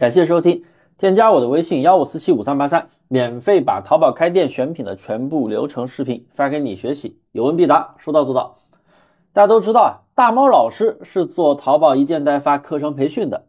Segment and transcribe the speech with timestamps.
[0.00, 0.64] 感谢收听，
[0.96, 8.56] 添加我的微信幺五四七五三八三，免费把淘宝开店选品的全部流程视频发给你学习，有问必答，说到做到。
[9.34, 13.44] 大家都知道啊，大猫老师是做淘宝一件代发课程培训的，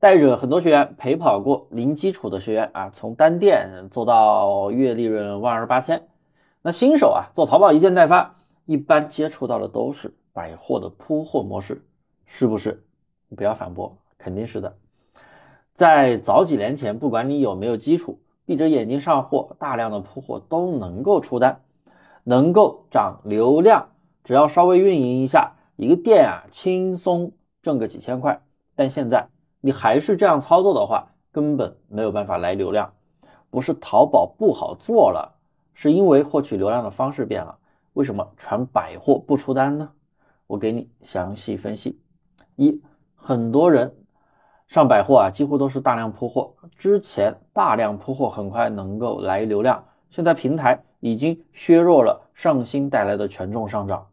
[0.00, 6.02] 带着很多学员陪跑过零基础的学员啊，从单店做到月利润万儿八千。
[6.62, 8.34] 那新手啊，做淘宝一件代发，
[8.64, 11.80] 一般接触到的都是百货的铺货模式，
[12.24, 12.82] 是不是？
[13.36, 14.76] 不要反驳，肯定是的。
[15.76, 21.60] 在早几年前，不管你有没有基础，闭着眼睛上货，大量的铺货都能够出单，
[22.24, 23.86] 能够涨流量。
[24.24, 27.30] 只要稍微运营一下，一个店啊，轻松
[27.60, 28.40] 挣个几千块。
[28.74, 29.28] 但现在
[29.60, 32.90] 你还是这样操作的话，根本没有办法来流量。
[33.50, 35.36] 不是淘宝不好做了，
[35.74, 37.54] 是因为获取流量的方式变了。
[37.92, 39.90] 为什么传百货不出单呢？
[40.46, 42.00] 我给你详细分析。
[42.54, 42.80] 一，
[43.14, 43.94] 很多人
[44.66, 46.52] 上百货啊，几乎都是大量铺货。
[46.76, 54.06] 之前大量铺货很快能够来流量，现在平台已经削弱了上新带来的权重上涨。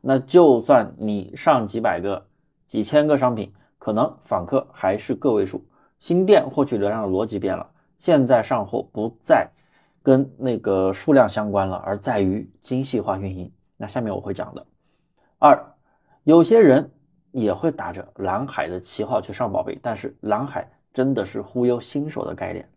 [0.00, 2.26] 那就算你上几百个、
[2.66, 5.64] 几千个商品，可能访客还是个位数。
[5.98, 7.66] 新店获取流量的逻辑变了，
[7.98, 9.48] 现在上货不再
[10.02, 13.52] 跟那个数量相关了，而在于精细化运营。
[13.76, 14.66] 那下面我会讲的。
[15.38, 15.74] 二，
[16.24, 16.90] 有些人
[17.32, 22.68] 也会打着蓝海的旗号去上宝贝，但是蓝海真的是忽悠新手的概念。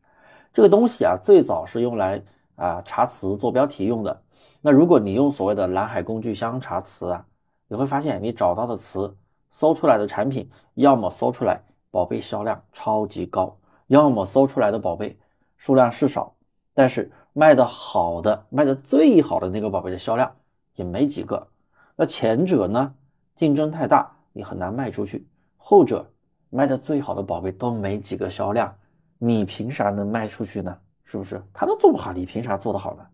[0.53, 2.21] 这个东西啊，最早是用来
[2.55, 4.21] 啊查词、做标题用的。
[4.61, 7.25] 那如果你用所谓的蓝海工具箱查词啊，
[7.67, 9.15] 你会发现你找到的词
[9.51, 11.59] 搜出来的产品，要么搜出来
[11.89, 15.17] 宝贝销量超级高，要么搜出来的宝贝
[15.57, 16.33] 数量是少，
[16.73, 20.31] 但是卖的好的、卖的最好的那个宝贝的销量
[20.75, 21.47] 也没几个。
[21.95, 22.93] 那前者呢，
[23.35, 25.19] 竞争太大，你很难卖出去；
[25.55, 26.05] 后者
[26.49, 28.75] 卖的最好的宝贝都没几个销量，
[29.17, 30.77] 你凭啥能卖出去呢？
[31.05, 31.41] 是不是？
[31.53, 33.05] 他都做不好，你凭啥做得好呢？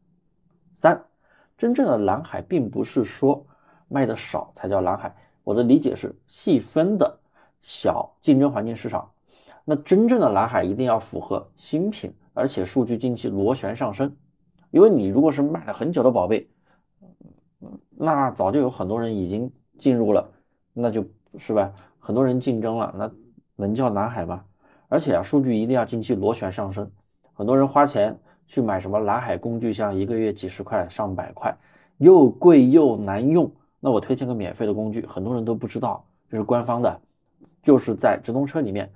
[0.73, 0.99] 三。
[1.57, 3.45] 真正的蓝海并不是说
[3.89, 5.13] 卖的少才叫蓝海，
[5.43, 7.19] 我的理解是细分的
[7.59, 9.11] 小竞争环境市场。
[9.65, 14.15] 那真正的蓝海一定要符合新品，而且数据近期螺旋上升。
[14.71, 16.49] 因为你如果是卖了很久的宝贝，
[17.89, 20.31] 那早就有很多人已经进入了，
[20.79, 21.05] 那就
[21.37, 23.11] 是吧，很多人竞争了，那
[23.55, 24.43] 能叫蓝海吗？
[24.87, 26.89] 而且啊，数据一定要近期螺旋上升，
[27.33, 28.17] 很多人花钱。
[28.51, 31.55] 去买什么蓝海工具箱，一个月几十块、上百块，
[31.99, 33.47] 又贵又难用。
[33.79, 36.99] 那我推荐个免费的工具，很多人都不知道，这是官方的，
[37.61, 38.91] 就是在直通车里面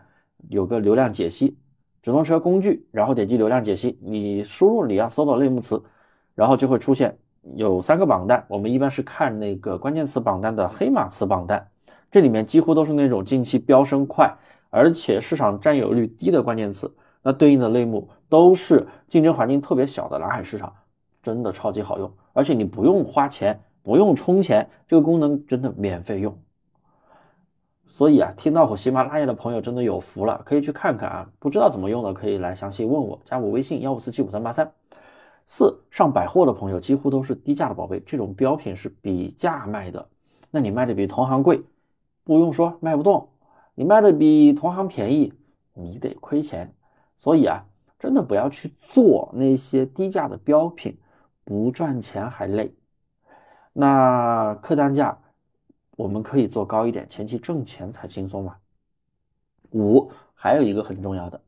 [0.50, 1.55] 有个流量解析，
[2.01, 5.79] 直通车工具，然后点击流量解析，你输入你要搜的类目词，
[6.33, 7.15] 然后就会出现
[7.53, 8.44] 有三个榜单。
[8.47, 11.67] 我们一般是看那个关键词榜单的黑马词榜单，
[12.13, 14.31] 这里面几乎都是那种近期飙升快，
[14.69, 16.94] 而且市场占有率低的关键词。
[17.24, 20.72] 那对应的类目都是竞争环境特别小的蓝海市场，
[21.24, 26.38] 真的超级好用，而且你不用花钱，不用充钱，这个功能真的免费用。
[27.88, 31.28] 所以啊，听到我喜马拉雅的朋友真的有福了，可以去看看啊。
[31.40, 34.72] 不知道怎么用的，可以来详细问我，加我微信幺五四七五三八三。
[35.47, 40.07] 四上百货的朋友几乎都是低价的宝贝，这种标品是比价卖的，
[40.51, 41.59] 那你卖的比同行贵，
[42.23, 43.29] 不用说卖不动，
[43.75, 45.34] 你卖的比同行便宜，
[45.73, 46.73] 你得亏钱。
[47.17, 47.66] 所以啊，
[47.97, 50.97] 真的不要去做那些低价的标品，
[51.44, 52.73] 不赚钱还累。
[53.72, 55.17] 那客单价
[55.95, 58.56] 我们可以做高一点，前期挣钱才轻松嘛。
[59.72, 61.41] 五，还有一个很重要的，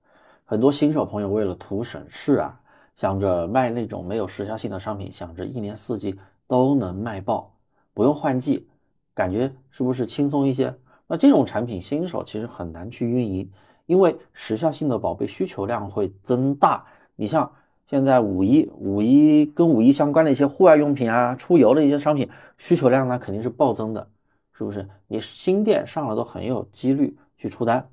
[0.46, 2.60] 很多新手朋友为了图省事啊，
[2.96, 7.54] 想着卖那种没有时效性的商品，想着一年四季都能卖爆，
[7.94, 8.68] 不用换季，
[9.16, 10.72] 感觉是不是轻松一些？
[11.08, 13.50] 那这种产品新手其实很难去运营。
[13.86, 16.84] 因为时效性的宝贝需求量会增大，
[17.16, 17.52] 你像
[17.88, 22.28] 现在五一、五一跟五一相关的一些户外用品啊、出游的一些商品，
[22.58, 24.08] 需求量呢肯定是暴增的，
[24.54, 24.90] 是不是？
[25.08, 27.88] 你新店上了都很有几率去出单，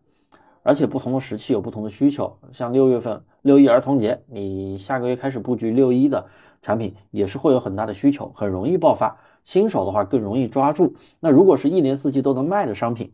[0.62, 6.26] 而且不同的时期有不同的需求，像六月份六一儿童节，你下个月开始布局六一的
[6.62, 9.14] 产品，也是会有很大的需求，很容易爆发。
[9.44, 10.94] 新手的话更容易抓住。
[11.20, 13.12] 那如果是一年四季都能卖的商品，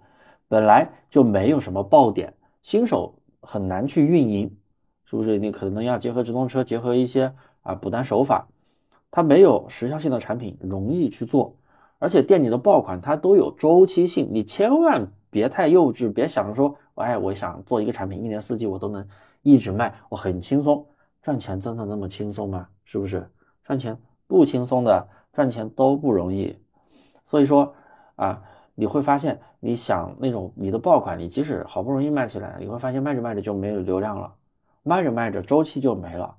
[0.49, 2.33] 本来就没有什么爆点。
[2.63, 4.55] 新手很难去运营，
[5.05, 5.39] 是不是？
[5.39, 7.33] 你可能要结合直通车，结合一些
[7.63, 8.47] 啊补单手法，
[9.11, 11.57] 它没有时效性的产品容易去做，
[11.99, 19.07] 而且店里的爆款它都有周期性，你千万别太幼稚，别想着说，哎，我想做一个产品，一年四季我都能
[19.43, 20.85] 一直卖，我很轻松，
[21.23, 22.69] 赚钱真的那么轻松吗？
[22.85, 23.27] 是不是？
[23.65, 23.97] 赚钱
[24.27, 25.09] 不轻松的，
[25.39, 26.59] 赚钱都不容易，
[27.25, 27.73] 所以说
[28.17, 28.43] 啊。
[28.81, 34.33] 你会发现，你想那种你的爆款，你即使好不容易卖起来，你会发现卖着卖着就没有流量了，
[34.85, 36.33] 卖着卖着周期就没了。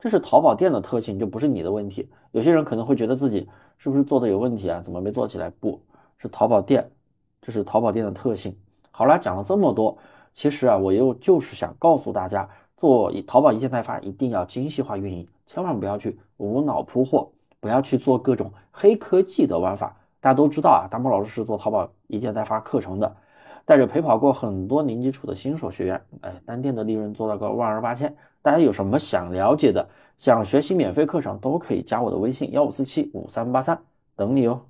[0.00, 2.10] 这是淘宝店的特性，就不是你的问题。
[2.32, 3.48] 有些人可能会觉得自己
[3.78, 4.80] 是不是做的有问题啊？
[4.80, 5.48] 怎么没做起来？
[5.60, 5.80] 不
[6.18, 6.90] 是淘宝店，
[7.40, 8.52] 这是淘宝店的特性。
[8.90, 9.96] 好了，讲了这么多，
[10.32, 17.30] 其实啊，我又就是想告诉大家，做淘宝一件代发一定要精细化运营，千万不要去无脑铺货，
[17.64, 19.96] 不要去做各种黑科技的玩法。
[20.20, 23.16] 大家都知道啊，大猫老师是做淘宝一件代发课程的。
[23.64, 28.14] 带着陪跑过很多零基础的新手学员，哎，单店的利润做到个万儿八千。
[28.42, 29.88] 大家有什么想了解的，
[30.18, 33.78] 想学习免费课程，都可以加我的微信幺五四七五三八三，
[34.14, 34.60] 等你哦。